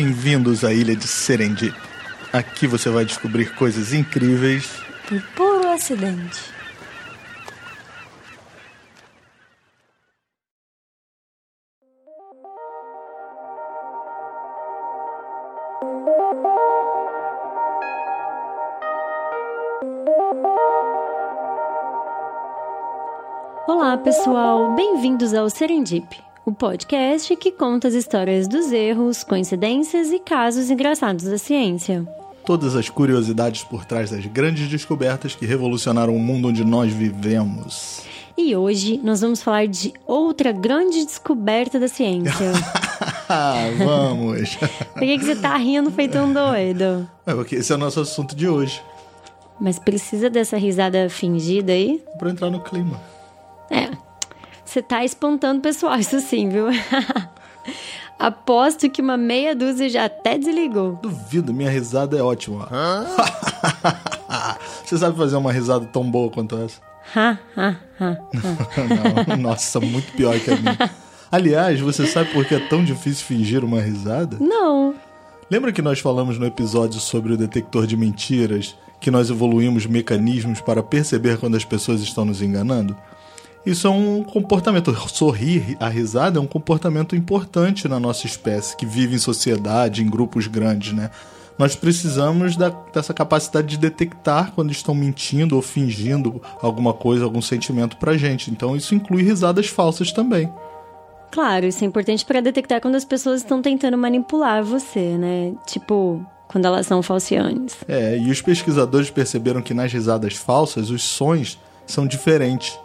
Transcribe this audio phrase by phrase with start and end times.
[0.00, 1.76] Bem-vindos à ilha de Serendip.
[2.32, 6.38] Aqui você vai descobrir coisas incríveis por puro acidente.
[23.66, 24.76] Olá, pessoal!
[24.76, 31.26] Bem-vindos ao Serendip, o podcast que conta as histórias dos erros, coincidências e casos engraçados
[31.26, 32.08] da ciência
[32.46, 38.00] todas as curiosidades por trás das grandes descobertas que revolucionaram o mundo onde nós vivemos.
[38.38, 42.52] E hoje nós vamos falar de outra grande descoberta da ciência.
[43.76, 44.56] vamos!
[44.56, 47.06] Por que, que você tá rindo feito um doido?
[47.26, 48.82] É porque esse é o nosso assunto de hoje.
[49.60, 52.02] Mas precisa dessa risada fingida aí?
[52.18, 52.98] Pra entrar no clima.
[53.70, 54.07] É.
[54.68, 56.66] Você tá espantando o pessoal, isso sim, viu?
[58.18, 60.98] Aposto que uma meia dúzia já até desligou.
[61.00, 62.68] Duvido, minha risada é ótima.
[64.84, 66.82] Você sabe fazer uma risada tão boa quanto essa?
[69.26, 70.90] Não, nossa, muito pior que a minha.
[71.32, 74.36] Aliás, você sabe por que é tão difícil fingir uma risada?
[74.38, 74.94] Não.
[75.50, 80.60] Lembra que nós falamos no episódio sobre o detector de mentiras que nós evoluímos mecanismos
[80.60, 82.94] para perceber quando as pessoas estão nos enganando?
[83.68, 84.94] Isso é um comportamento.
[85.08, 90.08] Sorrir, a risada é um comportamento importante na nossa espécie, que vive em sociedade, em
[90.08, 91.10] grupos grandes, né?
[91.58, 97.42] Nós precisamos da, dessa capacidade de detectar quando estão mentindo ou fingindo alguma coisa, algum
[97.42, 98.50] sentimento pra gente.
[98.50, 100.50] Então isso inclui risadas falsas também.
[101.30, 105.52] Claro, isso é importante para detectar quando as pessoas estão tentando manipular você, né?
[105.66, 107.76] Tipo, quando elas são falciantes.
[107.86, 112.78] É, e os pesquisadores perceberam que nas risadas falsas os sons são diferentes.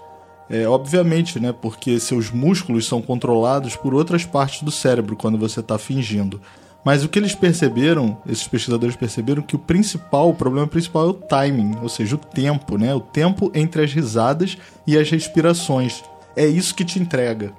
[0.50, 1.54] É, obviamente, né?
[1.54, 6.42] Porque seus músculos são controlados por outras partes do cérebro quando você está fingindo.
[6.84, 11.10] Mas o que eles perceberam, esses pesquisadores perceberam que o principal, o problema principal é
[11.10, 12.94] o timing, ou seja, o tempo, né?
[12.94, 16.04] O tempo entre as risadas e as respirações.
[16.36, 17.54] É isso que te entrega.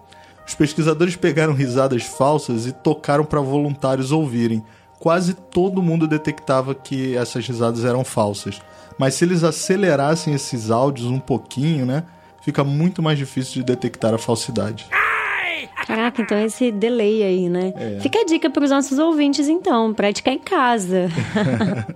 [0.46, 4.62] Os pesquisadores pegaram risadas falsas e tocaram para voluntários ouvirem.
[5.00, 8.60] Quase todo mundo detectava que essas risadas eram falsas.
[8.98, 12.04] Mas se eles acelerassem esses áudios um pouquinho, né?
[12.44, 14.86] Fica muito mais difícil de detectar a falsidade.
[15.86, 17.72] Caraca, então esse delay aí, né?
[17.76, 18.00] É.
[18.00, 21.08] Fica a dica para os nossos ouvintes, então, praticar em casa.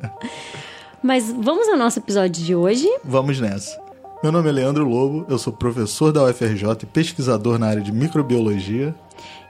[1.03, 2.89] Mas vamos ao nosso episódio de hoje?
[3.05, 3.79] Vamos nessa.
[4.23, 7.93] Meu nome é Leandro Lobo, eu sou professor da UFRJ e pesquisador na área de
[7.93, 8.95] microbiologia.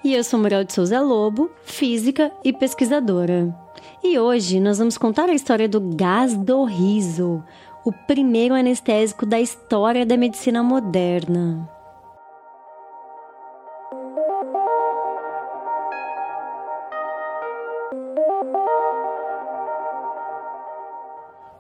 [0.05, 3.55] E eu sou Muriel de Souza Lobo, física e pesquisadora.
[4.05, 7.43] E hoje nós vamos contar a história do gás do riso,
[7.85, 11.69] o primeiro anestésico da história da medicina moderna.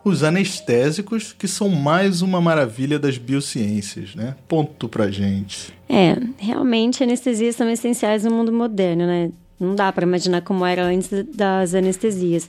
[0.05, 4.35] Os anestésicos, que são mais uma maravilha das biociências, né?
[4.49, 5.73] Ponto pra gente.
[5.87, 9.31] É, realmente anestesias são essenciais no mundo moderno, né?
[9.61, 12.49] Não dá para imaginar como era antes das anestesias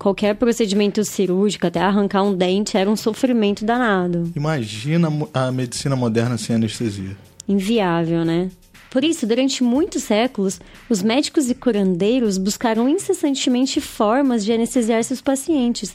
[0.00, 4.32] qualquer procedimento cirúrgico, até arrancar um dente, era um sofrimento danado.
[4.34, 7.14] Imagina a medicina moderna sem anestesia.
[7.46, 8.50] Inviável, né?
[8.90, 15.20] Por isso, durante muitos séculos, os médicos e curandeiros buscaram incessantemente formas de anestesiar seus
[15.20, 15.94] pacientes,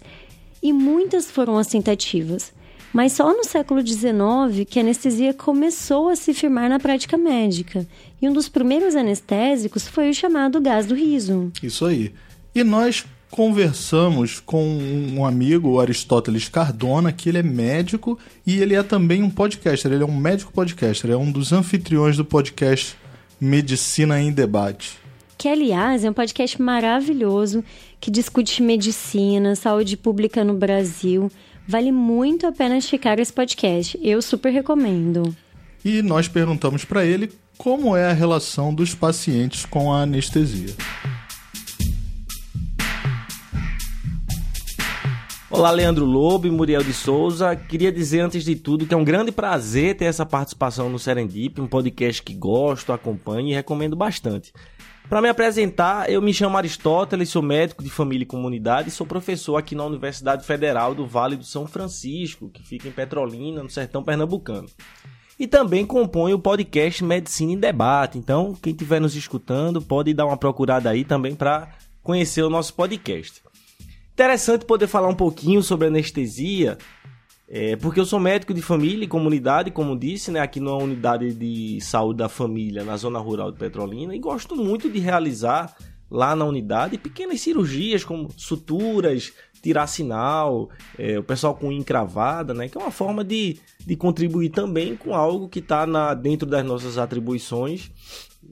[0.62, 2.54] e muitas foram as tentativas.
[2.94, 7.88] Mas só no século XIX que a anestesia começou a se firmar na prática médica,
[8.22, 11.52] e um dos primeiros anestésicos foi o chamado gás do riso.
[11.62, 12.14] Isso aí.
[12.54, 18.76] E nós conversamos com um amigo, o Aristóteles Cardona, que ele é médico e ele
[18.76, 19.92] é também um podcaster.
[19.92, 22.96] Ele é um médico podcaster, é um dos anfitriões do podcast
[23.40, 24.98] Medicina em Debate.
[25.38, 27.64] Que, aliás, é um podcast maravilhoso
[28.00, 31.30] que discute medicina, saúde pública no Brasil.
[31.68, 34.00] Vale muito a pena checar esse podcast.
[34.02, 35.36] Eu super recomendo.
[35.84, 40.74] E nós perguntamos para ele como é a relação dos pacientes com a anestesia.
[45.56, 47.56] Olá, Leandro Lobo e Muriel de Souza.
[47.56, 51.62] Queria dizer antes de tudo que é um grande prazer ter essa participação no Serendip,
[51.62, 54.52] um podcast que gosto, acompanho e recomendo bastante.
[55.08, 59.08] Para me apresentar, eu me chamo Aristóteles, sou médico de família e comunidade e sou
[59.08, 63.70] professor aqui na Universidade Federal do Vale do São Francisco, que fica em Petrolina, no
[63.70, 64.68] sertão pernambucano.
[65.40, 68.18] E também componho o podcast Medicina em Debate.
[68.18, 71.70] Então, quem estiver nos escutando, pode dar uma procurada aí também para
[72.04, 73.45] conhecer o nosso podcast.
[74.16, 76.78] Interessante poder falar um pouquinho sobre anestesia,
[77.50, 81.34] é, porque eu sou médico de família e comunidade, como disse, né, aqui numa unidade
[81.34, 85.76] de saúde da família na zona rural de Petrolina, e gosto muito de realizar
[86.10, 92.70] lá na unidade, pequenas cirurgias como suturas, tirar sinal, é, o pessoal com encravada, né?
[92.70, 96.98] Que é uma forma de, de contribuir também com algo que está dentro das nossas
[96.98, 97.90] atribuições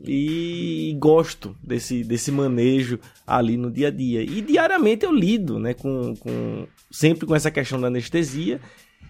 [0.06, 4.24] e gosto desse, desse manejo ali no dia a dia.
[4.24, 5.76] E diariamente eu lido, né?
[5.76, 8.60] Com, com, sempre com essa questão da anestesia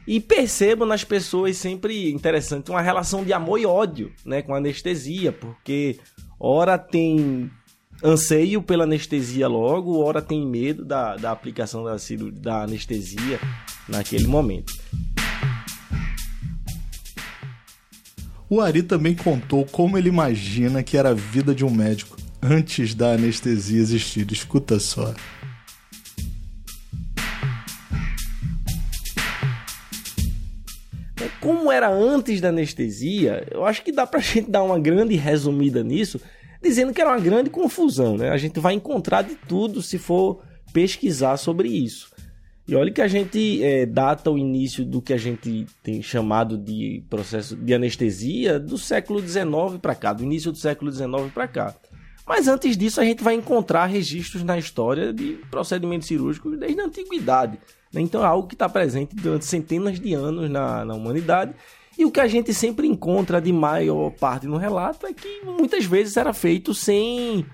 [0.06, 4.58] e percebo nas pessoas sempre interessante uma relação de amor e ódio, né, com a
[4.58, 5.98] anestesia, porque
[6.38, 7.50] ora tem
[8.04, 11.96] anseio pela anestesia logo, ora tem medo da, da aplicação da,
[12.34, 13.40] da anestesia
[13.88, 14.74] naquele momento.
[18.50, 22.94] O Ari também contou como ele imagina que era a vida de um médico antes
[22.94, 24.30] da anestesia existir.
[24.32, 25.14] Escuta só.
[31.40, 35.84] Como era antes da anestesia, eu acho que dá pra gente dar uma grande resumida
[35.84, 36.22] nisso,
[36.64, 38.30] dizendo que era uma grande confusão, né?
[38.30, 42.12] A gente vai encontrar de tudo se for pesquisar sobre isso.
[42.66, 46.58] E olha que a gente é, data o início do que a gente tem chamado
[46.58, 51.48] de processo de anestesia do século XIX para cá, do início do século XIX para
[51.48, 51.76] cá.
[52.26, 56.86] Mas antes disso, a gente vai encontrar registros na história de procedimentos cirúrgicos desde a
[56.86, 57.60] antiguidade.
[57.92, 58.00] Né?
[58.00, 61.54] Então é algo que está presente durante centenas de anos na, na humanidade.
[61.98, 65.86] E o que a gente sempre encontra de maior parte no relato é que muitas
[65.86, 67.46] vezes era feito sem,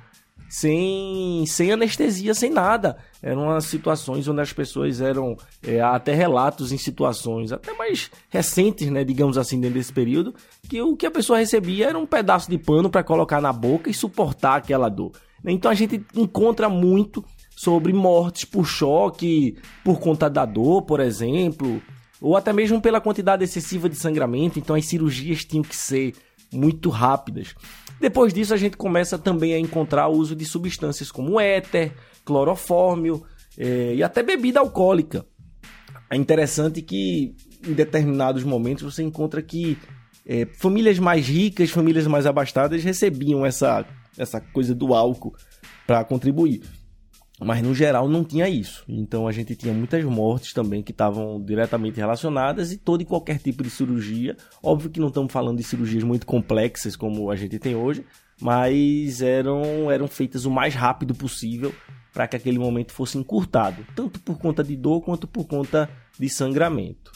[0.49, 2.97] sem, sem anestesia, sem nada.
[3.21, 9.03] Eram situações onde as pessoas eram é, até relatos em situações até mais recentes, né,
[9.03, 10.33] digamos assim, dentro desse período,
[10.69, 13.89] que o que a pessoa recebia era um pedaço de pano para colocar na boca
[13.89, 15.11] e suportar aquela dor.
[15.45, 17.23] Então a gente encontra muito
[17.55, 21.81] sobre mortes por choque, por conta da dor, por exemplo,
[22.21, 26.13] ou até mesmo pela quantidade excessiva de sangramento, então as cirurgias tinham que ser
[26.51, 27.55] muito rápidas.
[27.99, 31.93] Depois disso, a gente começa também a encontrar o uso de substâncias como éter,
[32.25, 33.23] clorofórmio
[33.57, 35.25] é, e até bebida alcoólica.
[36.09, 37.35] É interessante que
[37.65, 39.77] em determinados momentos você encontra que
[40.25, 43.85] é, famílias mais ricas, famílias mais abastadas recebiam essa,
[44.17, 45.35] essa coisa do álcool
[45.85, 46.61] para contribuir.
[47.39, 48.83] Mas no geral não tinha isso.
[48.87, 53.39] Então a gente tinha muitas mortes também que estavam diretamente relacionadas e todo e qualquer
[53.39, 54.35] tipo de cirurgia.
[54.61, 58.03] Óbvio que não estamos falando de cirurgias muito complexas como a gente tem hoje,
[58.41, 61.73] mas eram, eram feitas o mais rápido possível
[62.13, 65.89] para que aquele momento fosse encurtado, tanto por conta de dor quanto por conta
[66.19, 67.11] de sangramento.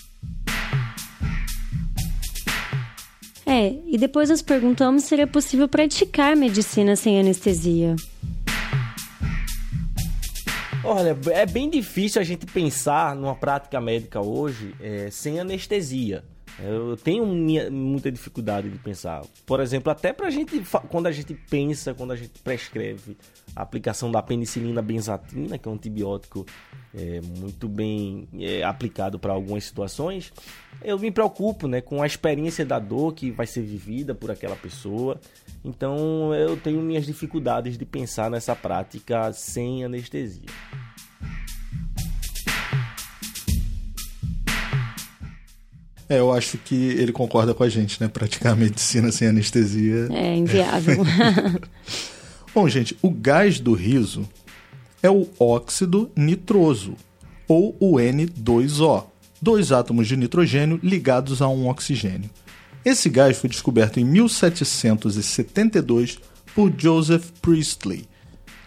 [3.46, 7.96] É, e depois nós perguntamos se seria possível praticar medicina sem anestesia.
[10.95, 16.24] Olha, é bem difícil a gente pensar numa prática médica hoje é, sem anestesia.
[16.60, 19.24] Eu tenho minha, muita dificuldade de pensar.
[19.46, 23.18] Por exemplo, até pra gente, quando a gente pensa, quando a gente prescreve
[23.56, 26.46] a aplicação da penicilina benzatina, que é um antibiótico
[26.94, 30.32] é, muito bem é, aplicado para algumas situações,
[30.84, 34.56] eu me preocupo né, com a experiência da dor que vai ser vivida por aquela
[34.56, 35.20] pessoa.
[35.66, 40.50] Então eu tenho minhas dificuldades de pensar nessa prática sem anestesia.
[46.10, 48.07] É, eu acho que ele concorda com a gente, né?
[48.07, 50.07] Praticar medicina sem anestesia.
[50.12, 51.04] É inviável.
[52.54, 54.30] Bom, gente, o gás do riso
[55.02, 56.94] é o óxido nitroso,
[57.48, 59.06] ou o N2O,
[59.42, 62.30] dois átomos de nitrogênio ligados a um oxigênio.
[62.86, 66.19] Esse gás foi descoberto em 1772
[66.54, 68.06] por Joseph Priestley,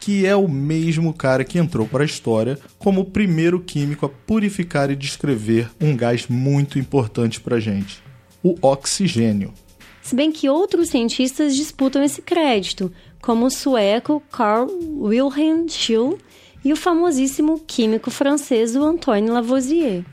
[0.07, 4.09] que é o mesmo cara que entrou para a história como o primeiro químico a
[4.09, 8.01] purificar e descrever um gás muito importante para a gente,
[8.41, 9.53] o oxigênio.
[10.01, 16.19] Se bem que outros cientistas disputam esse crédito, como o sueco Carl Wilhelm Scheele
[16.65, 20.05] e o famosíssimo químico francês Antoine Lavoisier.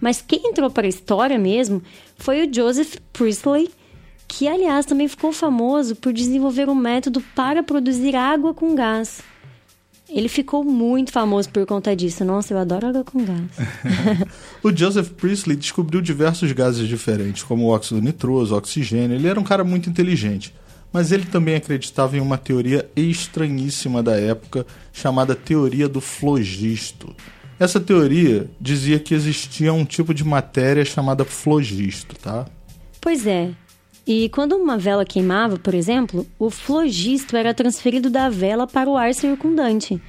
[0.00, 1.82] Mas quem entrou para a história mesmo
[2.16, 3.68] foi o Joseph Priestley,
[4.26, 9.20] que aliás também ficou famoso por desenvolver um método para produzir água com gás.
[10.14, 12.24] Ele ficou muito famoso por conta disso.
[12.24, 13.50] Nossa, eu adoro água com gás.
[14.62, 19.16] o Joseph Priestley descobriu diversos gases diferentes, como o óxido nitroso, oxigênio.
[19.16, 20.54] Ele era um cara muito inteligente.
[20.92, 27.12] Mas ele também acreditava em uma teoria estranhíssima da época, chamada teoria do flogisto.
[27.58, 32.46] Essa teoria dizia que existia um tipo de matéria chamada flogisto, tá?
[33.00, 33.50] Pois é.
[34.06, 38.96] E quando uma vela queimava, por exemplo, o flogisto era transferido da vela para o
[38.96, 40.00] ar circundante.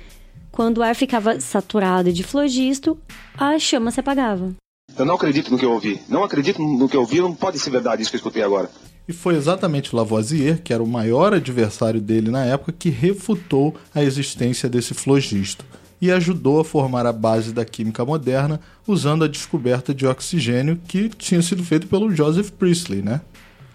[0.51, 2.97] Quando o ar ficava saturado de flogisto,
[3.37, 4.53] a chama se apagava.
[4.97, 5.99] Eu não acredito no que eu ouvi.
[6.09, 8.69] Não acredito no que eu ouvi, não pode ser verdade isso que eu escutei agora.
[9.07, 14.03] E foi exatamente Lavoisier, que era o maior adversário dele na época, que refutou a
[14.03, 15.63] existência desse flogisto
[16.01, 21.09] e ajudou a formar a base da química moderna usando a descoberta de oxigênio que
[21.09, 23.21] tinha sido feito pelo Joseph Priestley, né?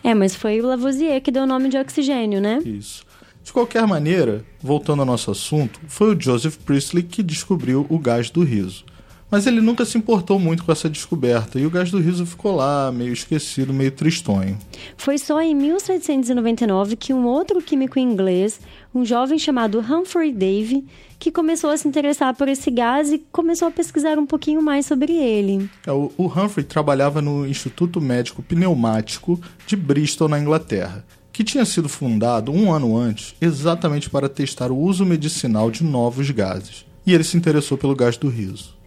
[0.03, 2.61] É, mas foi o Lavoisier que deu o nome de oxigênio, né?
[2.65, 3.05] Isso.
[3.43, 8.31] De qualquer maneira, voltando ao nosso assunto, foi o Joseph Priestley que descobriu o gás
[8.31, 8.85] do riso.
[9.31, 12.57] Mas ele nunca se importou muito com essa descoberta e o gás do riso ficou
[12.57, 14.59] lá, meio esquecido, meio tristonho.
[14.97, 18.61] Foi só em 1799 que um outro químico inglês,
[18.93, 20.85] um jovem chamado Humphrey Davy,
[21.19, 24.87] que começou a se interessar por esse gás e começou a pesquisar um pouquinho mais
[24.87, 25.71] sobre ele.
[25.87, 31.65] É, o, o Humphrey trabalhava no Instituto Médico Pneumático de Bristol, na Inglaterra, que tinha
[31.65, 36.85] sido fundado um ano antes exatamente para testar o uso medicinal de novos gases.
[37.07, 38.80] E ele se interessou pelo gás do riso.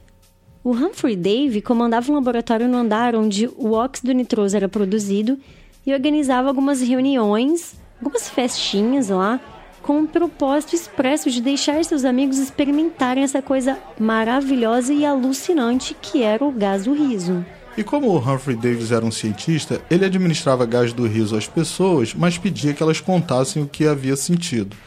[0.63, 5.37] O Humphrey Davy comandava um laboratório no andar onde o óxido nitroso era produzido
[5.85, 9.41] e organizava algumas reuniões, algumas festinhas lá,
[9.81, 16.23] com o propósito expresso de deixar seus amigos experimentarem essa coisa maravilhosa e alucinante que
[16.23, 17.45] era o gás do riso.
[17.75, 22.13] E como o Humphrey Davis era um cientista, ele administrava gás do riso às pessoas,
[22.13, 24.77] mas pedia que elas contassem o que havia sentido.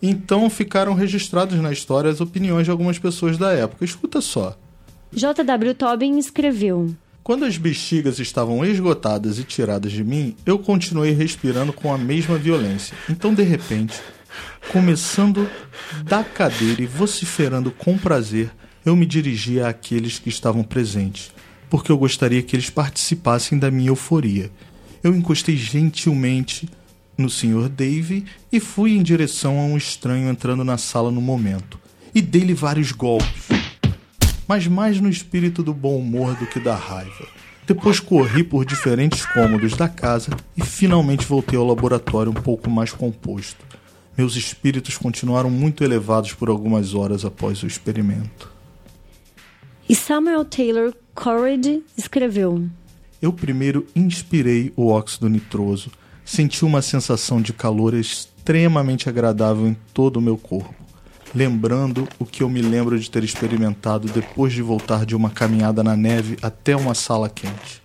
[0.00, 3.84] Então ficaram registrados na história as opiniões de algumas pessoas da época.
[3.84, 4.56] Escuta só.
[5.12, 5.74] J.W.
[5.74, 11.92] Tobin escreveu: Quando as bexigas estavam esgotadas e tiradas de mim, eu continuei respirando com
[11.92, 12.96] a mesma violência.
[13.08, 13.94] Então, de repente,
[14.70, 15.48] começando
[16.04, 18.50] da cadeira e vociferando com prazer,
[18.84, 21.32] eu me dirigi àqueles que estavam presentes,
[21.70, 24.50] porque eu gostaria que eles participassem da minha euforia.
[25.02, 26.68] Eu encostei gentilmente
[27.16, 27.68] no Sr.
[27.68, 31.78] Dave e fui em direção a um estranho entrando na sala no momento.
[32.14, 33.57] E dei-lhe vários golpes
[34.48, 37.28] mas mais no espírito do bom humor do que da raiva.
[37.66, 42.90] Depois corri por diferentes cômodos da casa e finalmente voltei ao laboratório um pouco mais
[42.90, 43.62] composto.
[44.16, 48.50] Meus espíritos continuaram muito elevados por algumas horas após o experimento.
[49.86, 52.66] E Samuel Taylor Coleridge escreveu:
[53.20, 55.90] Eu primeiro inspirei o óxido nitroso,
[56.24, 60.87] senti uma sensação de calor extremamente agradável em todo o meu corpo
[61.34, 65.82] lembrando o que eu me lembro de ter experimentado depois de voltar de uma caminhada
[65.82, 67.82] na neve até uma sala quente.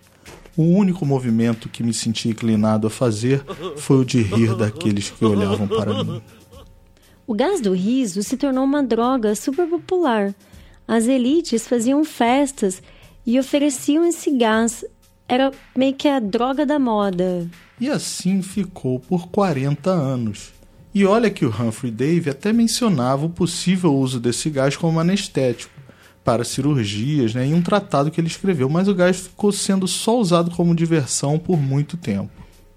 [0.55, 3.43] O único movimento que me senti inclinado a fazer
[3.77, 6.21] foi o de rir daqueles que olhavam para mim.
[7.25, 10.35] O gás do riso se tornou uma droga super popular.
[10.87, 12.83] As elites faziam festas
[13.25, 14.85] e ofereciam esse gás.
[15.27, 17.49] Era meio que a droga da moda.
[17.79, 20.53] E assim ficou por 40 anos.
[20.93, 25.73] E olha que o Humphrey Davy até mencionava o possível uso desse gás como anestético
[26.23, 30.17] para cirurgias né, em um tratado que ele escreveu, mas o gás ficou sendo só
[30.17, 32.31] usado como diversão por muito tempo.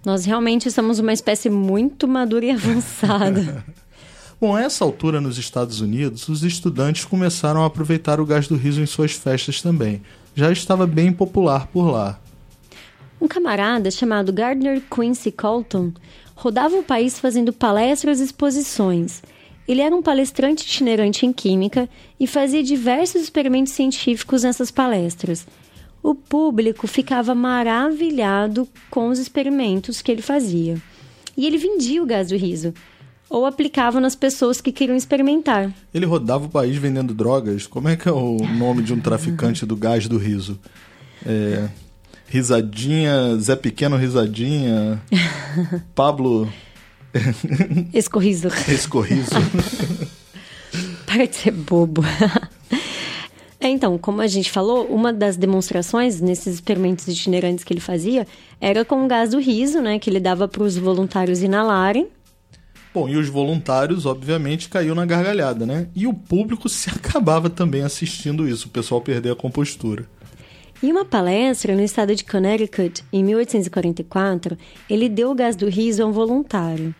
[0.04, 3.64] Nós realmente somos uma espécie muito madura e avançada.
[4.40, 8.56] Bom, a essa altura nos Estados Unidos, os estudantes começaram a aproveitar o gás do
[8.56, 10.02] riso em suas festas também.
[10.34, 12.20] Já estava bem popular por lá.
[13.18, 15.92] Um camarada chamado Gardner Quincy Colton
[16.36, 19.22] rodava o país fazendo palestras e exposições.
[19.66, 21.88] Ele era um palestrante itinerante em química
[22.20, 25.46] e fazia diversos experimentos científicos nessas palestras.
[26.02, 30.80] O público ficava maravilhado com os experimentos que ele fazia.
[31.36, 32.72] E ele vendia o gás do riso,
[33.28, 35.72] ou aplicava nas pessoas que queriam experimentar.
[35.92, 37.66] Ele rodava o país vendendo drogas?
[37.66, 40.60] Como é que é o nome de um traficante do gás do riso?
[41.26, 41.68] É.
[42.28, 45.00] Risadinha, Zé Pequeno Risadinha,
[45.94, 46.52] Pablo.
[47.94, 48.48] Escorriso.
[48.68, 49.30] Escorriso.
[51.06, 52.02] Para de ser bobo.
[53.58, 58.26] É, então, como a gente falou, uma das demonstrações nesses experimentos itinerantes que ele fazia
[58.60, 59.98] era com o gás do riso, né?
[59.98, 62.08] Que ele dava para os voluntários inalarem.
[62.92, 65.88] Bom, e os voluntários, obviamente, caiu na gargalhada, né?
[65.94, 70.06] E o público se acabava também assistindo isso, o pessoal perder a compostura.
[70.82, 74.58] Em uma palestra no estado de Connecticut, em 1844,
[74.90, 76.94] ele deu o gás do riso a um voluntário.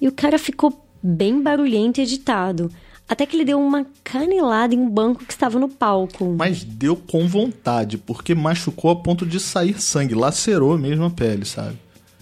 [0.00, 2.70] E o cara ficou bem barulhento e agitado,
[3.06, 6.34] até que ele deu uma canelada em um banco que estava no palco.
[6.38, 11.44] Mas deu com vontade, porque machucou a ponto de sair sangue, lacerou mesmo a pele,
[11.44, 11.76] sabe?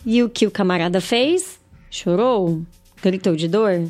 [0.05, 1.61] E o que o camarada fez?
[1.91, 2.63] Chorou?
[3.01, 3.85] Gritou de dor?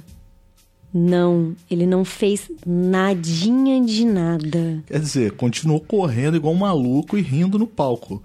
[0.93, 4.83] Não, ele não fez nadinha de nada.
[4.87, 8.23] Quer dizer, continuou correndo igual um maluco e rindo no palco.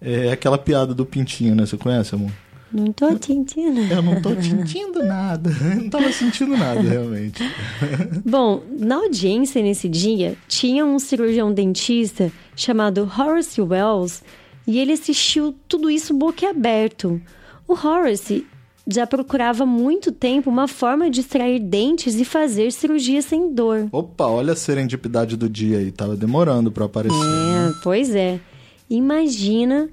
[0.00, 1.66] É aquela piada do pintinho, né?
[1.66, 2.30] Você conhece, amor?
[2.72, 3.80] Não tô sentindo.
[3.80, 5.50] Eu não tô sentindo nada.
[5.60, 7.42] Eu não tava sentindo nada, realmente.
[8.24, 14.22] Bom, na audiência nesse dia, tinha um cirurgião dentista chamado Horace Wells
[14.66, 17.20] e ele assistiu tudo isso boquiaberto.
[17.66, 18.46] O Horace
[18.90, 23.86] já procurava há muito tempo uma forma de extrair dentes e fazer cirurgia sem dor.
[23.92, 27.14] Opa, olha a serendipidade do dia aí, tava demorando para aparecer.
[27.14, 28.40] É, pois é.
[28.88, 29.90] Imagina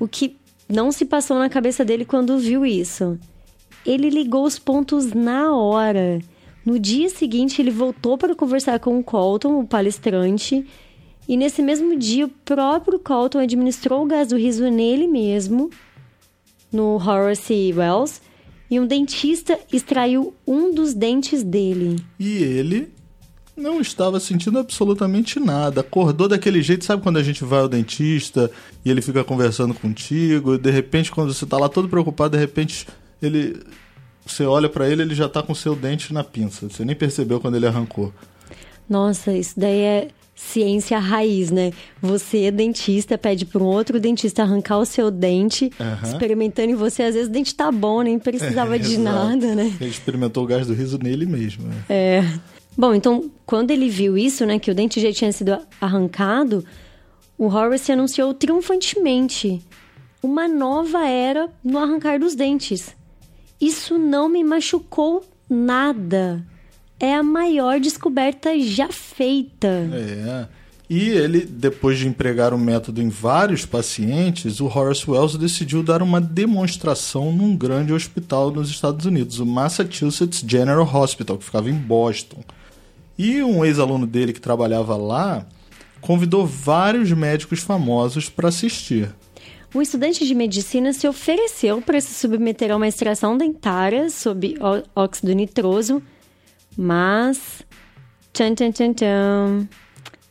[0.00, 0.34] o que
[0.66, 3.18] não se passou na cabeça dele quando viu isso.
[3.84, 6.18] Ele ligou os pontos na hora.
[6.64, 10.64] No dia seguinte, ele voltou para conversar com o Colton, o palestrante,
[11.28, 15.68] e nesse mesmo dia, o próprio Colton administrou o gás do riso nele mesmo,
[16.72, 18.20] no Horace Wells,
[18.70, 22.02] e um dentista extraiu um dos dentes dele.
[22.18, 22.92] E ele
[23.56, 25.82] não estava sentindo absolutamente nada.
[25.82, 28.50] Acordou daquele jeito, sabe quando a gente vai ao dentista
[28.84, 32.40] e ele fica conversando contigo, e de repente, quando você está lá todo preocupado, de
[32.40, 32.86] repente
[33.20, 33.60] ele.
[34.24, 36.68] Você olha para ele, ele já tá com seu dente na pinça.
[36.68, 38.12] Você nem percebeu quando ele arrancou.
[38.88, 40.08] Nossa, isso daí é
[40.48, 41.72] ciência raiz, né?
[42.00, 46.10] Você, dentista, pede para um outro dentista arrancar o seu dente, uhum.
[46.10, 47.04] experimentando em você.
[47.04, 49.02] Às vezes o dente tá bom, nem precisava é, de exato.
[49.02, 49.72] nada, né?
[49.80, 51.66] Ele experimentou o gás do riso nele mesmo.
[51.68, 51.74] Né?
[51.88, 52.24] É.
[52.76, 56.64] Bom, então, quando ele viu isso, né, que o dente já tinha sido arrancado,
[57.38, 59.62] o Horace anunciou triunfantemente
[60.22, 62.94] uma nova era no arrancar dos dentes.
[63.60, 66.44] Isso não me machucou nada.
[67.02, 69.66] É a maior descoberta já feita.
[69.92, 70.46] É.
[70.88, 76.00] E ele, depois de empregar o método em vários pacientes, o Horace Wells decidiu dar
[76.00, 81.74] uma demonstração num grande hospital nos Estados Unidos, o Massachusetts General Hospital, que ficava em
[81.74, 82.44] Boston.
[83.18, 85.44] E um ex-aluno dele que trabalhava lá
[86.00, 89.12] convidou vários médicos famosos para assistir.
[89.74, 94.56] O estudante de medicina se ofereceu para se submeter a uma extração dentária sob
[94.94, 96.02] óxido nitroso,
[96.76, 97.62] mas.
[98.32, 99.68] Tchan, tchan, tchan, tchan,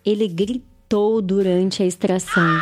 [0.04, 2.60] ele gritou durante a extração.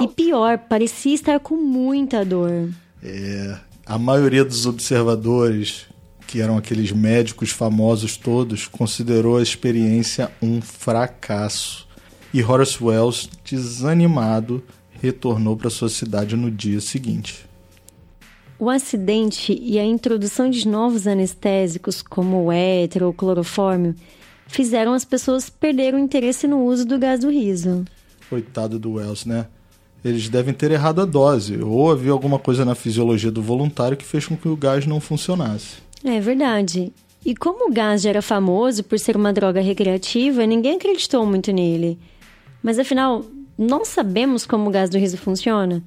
[0.00, 2.68] E pior, parecia estar com muita dor.
[3.02, 3.56] É,
[3.86, 5.86] a maioria dos observadores
[6.32, 11.86] que eram aqueles médicos famosos todos, considerou a experiência um fracasso.
[12.32, 17.44] E Horace Wells, desanimado, retornou para sua cidade no dia seguinte.
[18.62, 23.92] O acidente e a introdução de novos anestésicos, como o éter ou clorofórmio,
[24.46, 27.84] fizeram as pessoas perder o interesse no uso do gás do riso.
[28.30, 29.48] Coitado do Wells, né?
[30.04, 34.04] Eles devem ter errado a dose, ou havia alguma coisa na fisiologia do voluntário que
[34.04, 35.78] fez com que o gás não funcionasse.
[36.04, 36.92] É verdade.
[37.26, 41.50] E como o gás já era famoso por ser uma droga recreativa, ninguém acreditou muito
[41.50, 41.98] nele.
[42.62, 43.24] Mas afinal,
[43.58, 45.82] nós sabemos como o gás do riso funciona?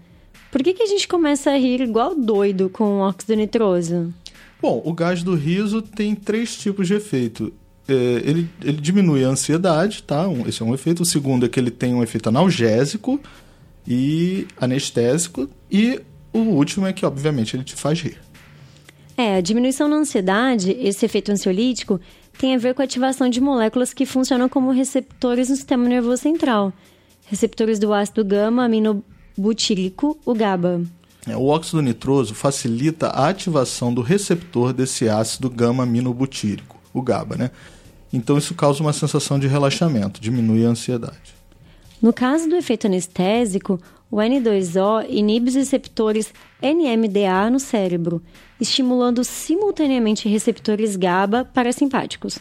[0.56, 4.13] Por que, que a gente começa a rir igual doido com o óxido nitroso?
[4.62, 7.52] Bom, o gás do riso tem três tipos de efeito.
[7.86, 10.26] É, ele, ele diminui a ansiedade, tá?
[10.30, 11.04] Um, esse é um efeito.
[11.04, 13.20] O segundo é que ele tem um efeito analgésico
[13.86, 15.50] e anestésico.
[15.70, 16.00] E
[16.32, 18.18] o último é que, obviamente, ele te faz rir.
[19.18, 22.00] É, a diminuição na ansiedade, esse efeito ansiolítico,
[22.39, 26.22] tem a ver com a ativação de moléculas que funcionam como receptores no sistema nervoso
[26.22, 26.72] central.
[27.26, 28.24] Receptores do ácido
[29.38, 30.82] gama-aminobutírico, o GABA.
[31.28, 37.52] É, o óxido nitroso facilita a ativação do receptor desse ácido gama-aminobutírico, o GABA, né?
[38.13, 41.36] Então isso causa uma sensação de relaxamento, diminui a ansiedade.
[42.02, 43.80] No caso do efeito anestésico,
[44.12, 48.21] o N2O inibe os receptores NMDA no cérebro,
[48.62, 52.38] estimulando simultaneamente receptores GABA parasimpáticos.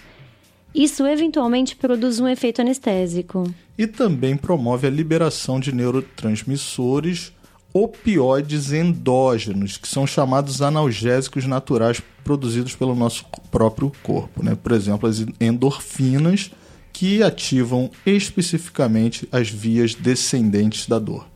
[0.75, 3.45] Isso eventualmente produz um efeito anestésico.
[3.79, 7.33] E também promove a liberação de neurotransmissores
[7.73, 14.45] opioides endógenos, que são chamados analgésicos naturais produzidos pelo nosso próprio corpo.
[14.45, 14.57] Né?
[14.61, 16.51] Por exemplo, as endorfinas,
[16.93, 21.27] que ativam especificamente as vias descendentes da dor.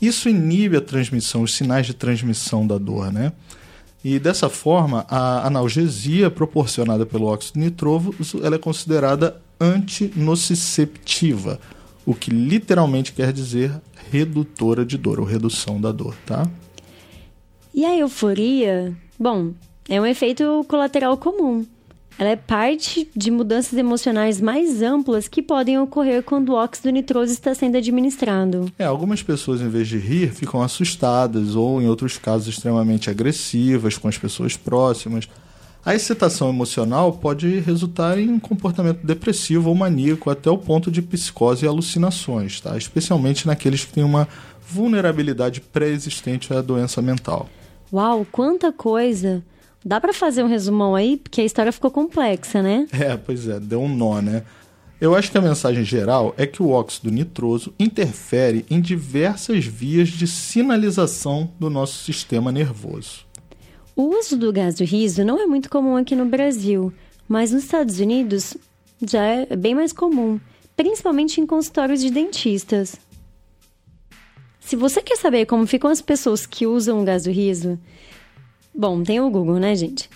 [0.00, 3.30] Isso inibe a transmissão, os sinais de transmissão da dor, né?
[4.04, 8.12] E dessa forma, a analgesia proporcionada pelo óxido nitroso
[8.42, 11.60] ela é considerada antinociceptiva,
[12.04, 13.72] o que literalmente quer dizer
[14.10, 16.50] redutora de dor, ou redução da dor, tá?
[17.72, 18.92] E a euforia?
[19.18, 19.52] Bom,
[19.88, 21.64] é um efeito colateral comum.
[22.18, 27.32] Ela é parte de mudanças emocionais mais amplas que podem ocorrer quando o óxido nitroso
[27.32, 28.70] está sendo administrado.
[28.78, 33.96] É, algumas pessoas, em vez de rir, ficam assustadas ou, em outros casos, extremamente agressivas
[33.96, 35.28] com as pessoas próximas.
[35.84, 41.02] A excitação emocional pode resultar em um comportamento depressivo ou maníaco até o ponto de
[41.02, 42.76] psicose e alucinações, tá?
[42.78, 44.28] especialmente naqueles que têm uma
[44.64, 47.48] vulnerabilidade pré-existente à doença mental.
[47.92, 49.42] Uau, quanta coisa!
[49.84, 51.16] Dá para fazer um resumão aí?
[51.16, 52.86] Porque a história ficou complexa, né?
[52.92, 54.44] É, pois é, deu um nó, né?
[55.00, 60.08] Eu acho que a mensagem geral é que o óxido nitroso interfere em diversas vias
[60.08, 63.26] de sinalização do nosso sistema nervoso.
[63.96, 66.92] O uso do gás do riso não é muito comum aqui no Brasil,
[67.28, 68.56] mas nos Estados Unidos
[69.04, 70.38] já é bem mais comum,
[70.76, 72.96] principalmente em consultórios de dentistas.
[74.60, 77.76] Se você quer saber como ficam as pessoas que usam o gás do riso,
[78.74, 80.08] bom, tem o Google, né, gente?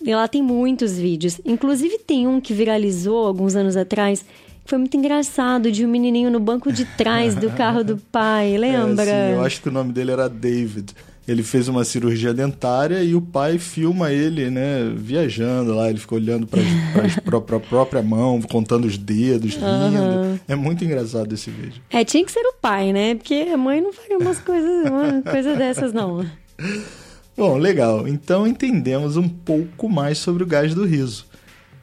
[0.00, 1.40] E lá tem muitos vídeos.
[1.44, 4.24] Inclusive tem um que viralizou alguns anos atrás.
[4.64, 8.56] Que foi muito engraçado, de um menininho no banco de trás do carro do pai,
[8.56, 9.04] lembra?
[9.04, 10.92] É, sim, eu acho que o nome dele era David.
[11.26, 15.90] Ele fez uma cirurgia dentária e o pai filma ele, né, viajando lá.
[15.90, 16.62] Ele fica olhando para
[17.36, 19.66] a própria mão, contando os dedos, rindo.
[19.66, 20.38] Uhum.
[20.48, 21.82] É muito engraçado esse vídeo.
[21.90, 23.14] É, tinha que ser o pai, né?
[23.14, 26.24] Porque a mãe não faria umas coisas, uma coisa dessas, não.
[27.38, 28.08] Bom, legal.
[28.08, 31.24] Então entendemos um pouco mais sobre o gás do riso.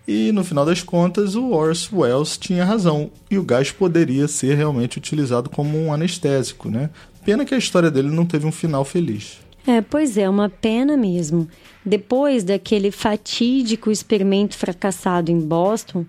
[0.06, 4.58] E no final das contas, o Horace Wells tinha razão e o gás poderia ser
[4.58, 6.90] realmente utilizado como um anestésico, né?
[7.24, 9.40] Pena que a história dele não teve um final feliz.
[9.66, 11.48] É, pois é, uma pena mesmo.
[11.86, 16.06] Depois daquele fatídico experimento fracassado em Boston,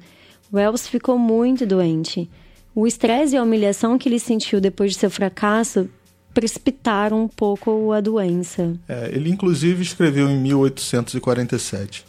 [0.52, 2.28] Wells ficou muito doente.
[2.74, 5.88] O estresse e a humilhação que ele sentiu depois de seu fracasso
[6.36, 8.78] precipitaram um pouco a doença.
[8.86, 12.04] É, ele, inclusive, escreveu em 1847.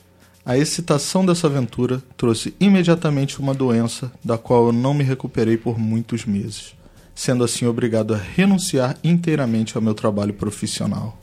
[0.46, 5.80] A excitação dessa aventura trouxe imediatamente uma doença da qual eu não me recuperei por
[5.80, 6.76] muitos meses,
[7.16, 11.18] sendo assim obrigado a renunciar inteiramente ao meu trabalho profissional.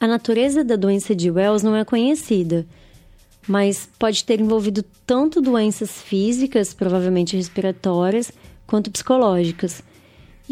[0.00, 2.66] A natureza da doença de Wells não é conhecida,
[3.46, 8.32] mas pode ter envolvido tanto doenças físicas, provavelmente respiratórias,
[8.66, 9.82] quanto psicológicas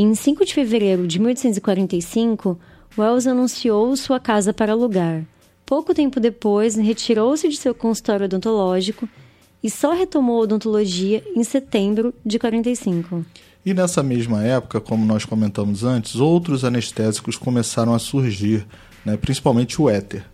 [0.01, 2.59] em 5 de fevereiro de 1845,
[2.97, 5.25] Wells anunciou sua casa para alugar.
[5.67, 9.09] Pouco tempo depois, retirou-se de seu consultório odontológico
[9.63, 13.25] e só retomou a odontologia em setembro de 45.
[13.65, 18.67] E nessa mesma época, como nós comentamos antes, outros anestésicos começaram a surgir,
[19.05, 20.25] né, principalmente o éter.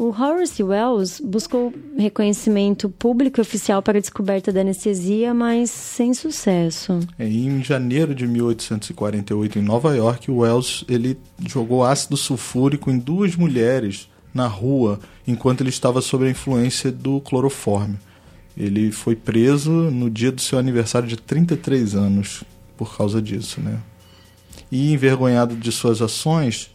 [0.00, 6.14] O Horace Wells buscou reconhecimento público e oficial para a descoberta da anestesia, mas sem
[6.14, 7.00] sucesso.
[7.18, 13.36] É, em janeiro de 1848, em Nova York, Wells ele jogou ácido sulfúrico em duas
[13.36, 17.98] mulheres na rua enquanto ele estava sob a influência do cloroforme.
[18.56, 22.42] Ele foi preso no dia do seu aniversário de 33 anos
[22.74, 23.78] por causa disso, né?
[24.72, 26.69] E envergonhado de suas ações,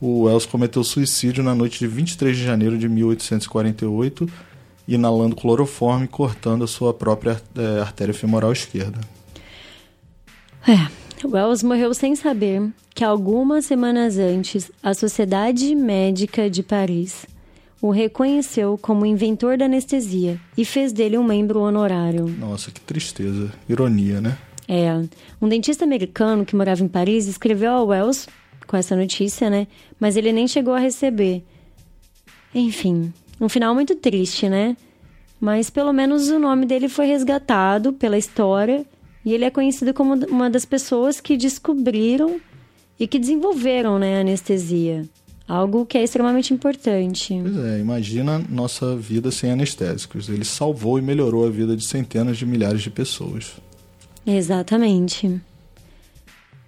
[0.00, 4.28] o Wells cometeu suicídio na noite de 23 de janeiro de 1848,
[4.86, 9.00] inalando cloroforme e cortando a sua própria é, artéria femoral esquerda.
[10.66, 17.26] É, Wells morreu sem saber que algumas semanas antes a Sociedade Médica de Paris
[17.80, 22.26] o reconheceu como inventor da anestesia e fez dele um membro honorário.
[22.26, 23.52] Nossa, que tristeza.
[23.68, 24.36] Ironia, né?
[24.66, 24.92] É.
[25.40, 28.26] Um dentista americano que morava em Paris escreveu a Wells
[28.68, 29.66] com essa notícia, né?
[29.98, 31.42] Mas ele nem chegou a receber.
[32.54, 34.76] Enfim, um final muito triste, né?
[35.40, 38.84] Mas pelo menos o nome dele foi resgatado pela história
[39.24, 42.40] e ele é conhecido como uma das pessoas que descobriram
[42.98, 45.08] e que desenvolveram né, a anestesia.
[45.46, 47.38] Algo que é extremamente importante.
[47.40, 50.28] Pois é, imagina nossa vida sem anestésicos.
[50.28, 53.54] Ele salvou e melhorou a vida de centenas de milhares de pessoas.
[54.26, 55.40] Exatamente.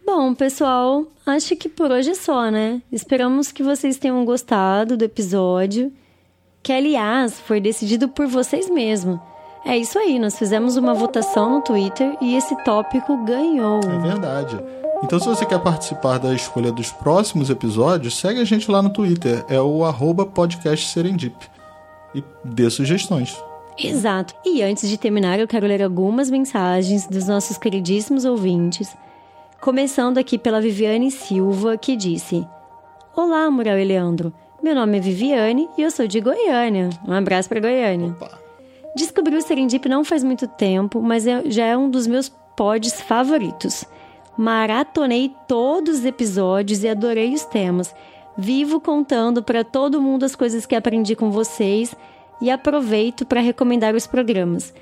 [0.04, 2.82] Bom, pessoal, acho que por hoje é só, né?
[2.90, 5.92] Esperamos que vocês tenham gostado do episódio,
[6.62, 9.20] que aliás foi decidido por vocês mesmos.
[9.64, 13.80] É isso aí, nós fizemos uma votação no Twitter e esse tópico ganhou.
[13.80, 14.58] É verdade.
[15.02, 18.90] Então, se você quer participar da escolha dos próximos episódios, segue a gente lá no
[18.90, 21.36] Twitter, é o arroba podcast Serendip.
[22.14, 23.36] E dê sugestões.
[23.78, 24.34] Exato.
[24.44, 28.94] E antes de terminar, eu quero ler algumas mensagens dos nossos queridíssimos ouvintes
[29.60, 32.46] Começando aqui pela Viviane Silva, que disse:
[33.14, 34.32] Olá, Muriel e Leandro.
[34.62, 36.88] Meu nome é Viviane e eu sou de Goiânia.
[37.06, 38.08] Um abraço para Goiânia.
[38.08, 38.38] Opa.
[38.96, 43.02] Descobri o Serendip não faz muito tempo, mas é, já é um dos meus pods
[43.02, 43.84] favoritos.
[44.34, 47.94] Maratonei todos os episódios e adorei os temas.
[48.38, 51.94] Vivo contando para todo mundo as coisas que aprendi com vocês
[52.40, 54.72] e aproveito para recomendar os programas.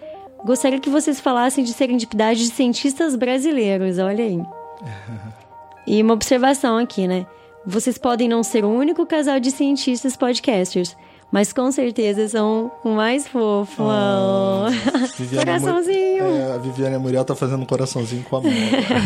[0.45, 4.41] Gostaria que vocês falassem de serendipidade de cientistas brasileiros, olha aí.
[5.87, 7.27] E uma observação aqui, né?
[7.67, 10.97] Vocês podem não ser o único casal de cientistas podcasters,
[11.31, 13.83] mas com certeza são o mais fofo.
[13.83, 14.67] Oh,
[15.37, 16.25] coraçãozinho.
[16.25, 18.51] É, a Viviane Muriel tá fazendo um coraçãozinho com a mão.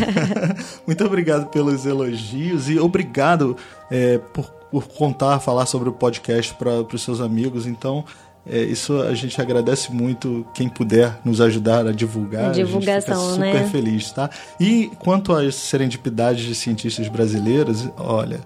[0.87, 3.57] Muito obrigado pelos elogios e obrigado
[3.91, 7.67] é, por, por contar, falar sobre o podcast para os seus amigos.
[7.67, 8.05] Então,
[8.45, 12.51] é, isso a gente agradece muito quem puder nos ajudar a divulgar.
[12.51, 13.69] Divulgação, a gente fica super né?
[13.69, 14.29] feliz, tá?
[14.59, 18.41] E quanto às serendipidades de cientistas brasileiros, olha,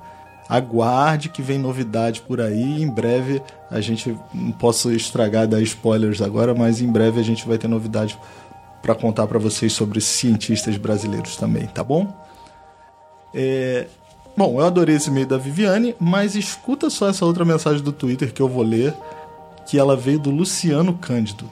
[0.47, 2.81] aguarde que vem novidade por aí.
[2.81, 7.47] Em breve a gente não posso estragar dar spoilers agora, mas em breve a gente
[7.47, 8.17] vai ter novidade
[8.81, 12.13] para contar para vocês sobre cientistas brasileiros também, tá bom?
[13.33, 13.87] É...
[14.37, 18.31] Bom, eu adorei esse e-mail da Viviane, mas escuta só essa outra mensagem do Twitter
[18.31, 18.93] que eu vou ler,
[19.67, 21.49] que ela veio do Luciano Cândido.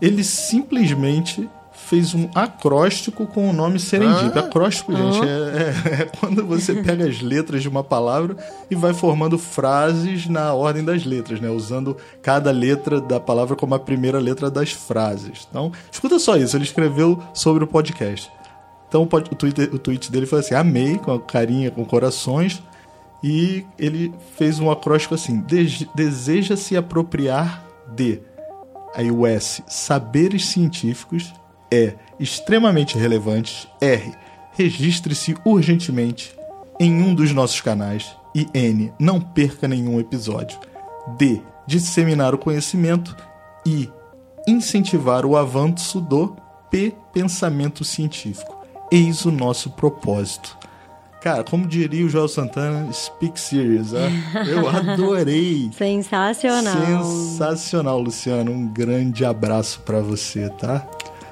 [0.00, 4.36] Ele simplesmente fez um acróstico com o nome Serendip.
[4.36, 8.36] Ah, acróstico, gente, é, é, é, quando você pega as letras de uma palavra
[8.70, 11.48] e vai formando frases na ordem das letras, né?
[11.50, 15.46] Usando cada letra da palavra como a primeira letra das frases.
[15.48, 16.56] Então, escuta só isso.
[16.56, 18.30] Ele escreveu sobre o podcast.
[18.88, 22.62] Então, o, Twitter, o tweet dele foi assim: amei, com a carinha, com corações.
[23.26, 25.42] E ele fez um acróstico assim:
[25.94, 27.64] deseja se apropriar
[27.96, 28.20] de.
[28.94, 31.32] Aí o S, saberes científicos
[31.72, 33.66] é extremamente relevante.
[33.80, 34.12] R.
[34.52, 36.36] Registre-se urgentemente
[36.78, 38.14] em um dos nossos canais.
[38.34, 38.92] E N.
[38.98, 40.58] Não perca nenhum episódio.
[41.16, 41.40] D.
[41.66, 43.16] Disseminar o conhecimento.
[43.66, 43.90] E
[44.46, 46.36] incentivar o avanço do
[46.70, 46.94] P.
[47.10, 48.54] Pensamento científico.
[48.92, 50.58] Eis o nosso propósito.
[51.24, 53.94] Cara, como diria o Joel Santana, speak serious.
[53.94, 54.10] Ah?
[54.46, 55.70] Eu adorei.
[55.72, 57.02] Sensacional.
[57.02, 58.52] Sensacional, Luciano.
[58.52, 60.86] Um grande abraço para você, tá?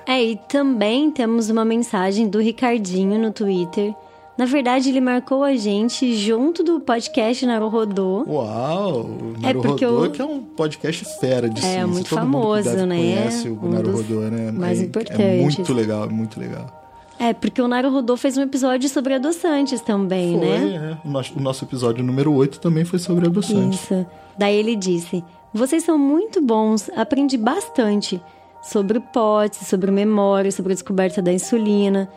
[0.07, 3.95] É, e também temos uma mensagem do Ricardinho no Twitter.
[4.39, 8.25] Na verdade, ele marcou a gente junto do podcast Naruhodô.
[8.27, 9.11] Uau!
[9.43, 10.11] É porque eu...
[10.11, 11.81] que é um podcast fera de é, ciência.
[11.81, 12.97] É, muito Todo famoso, mundo né?
[12.97, 14.51] conhece o um Naruhodô, né?
[14.53, 15.23] Mais é, importante.
[15.23, 16.82] É muito legal, é muito legal.
[17.23, 20.99] É, porque o Naruhodô fez um episódio sobre adoçantes também, foi, né?
[21.05, 21.07] É.
[21.07, 23.85] O, nosso, episódio número 8 também foi sobre adoçantes.
[23.85, 24.05] Isso.
[24.37, 25.23] Daí ele disse:
[25.55, 28.21] Vocês são muito bons, aprendi bastante
[28.61, 32.11] sobre hipótese, sobre memória, sobre a descoberta da insulina,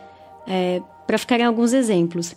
[0.44, 2.34] é, para ficarem alguns exemplos.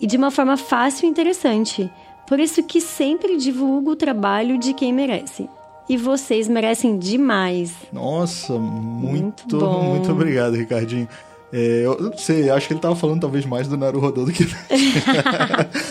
[0.00, 1.90] E de uma forma fácil e interessante.
[2.28, 5.50] Por isso que sempre divulgo o trabalho de quem merece.
[5.88, 7.74] E vocês merecem demais.
[7.92, 11.08] Nossa, muito, muito, muito obrigado, Ricardinho.
[11.52, 14.44] É, eu não sei, acho que ele tava falando talvez mais do Naruhodô do que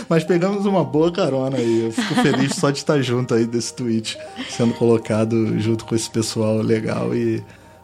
[0.09, 1.85] Mas pegamos uma boa carona aí.
[1.85, 4.17] Eu fico feliz só de estar junto aí desse tweet
[4.49, 7.43] sendo colocado junto com esse pessoal legal e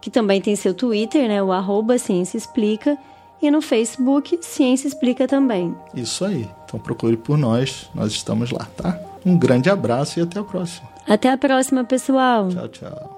[0.00, 2.96] que também tem seu Twitter, né, o arroba Ciência Explica,
[3.40, 5.74] e no Facebook Ciência Explica também.
[5.94, 6.48] Isso aí.
[6.64, 8.98] Então procure por nós, nós estamos lá, tá?
[9.24, 10.88] Um grande abraço e até a próxima.
[11.06, 12.48] Até a próxima, pessoal.
[12.48, 13.17] Tchau, tchau.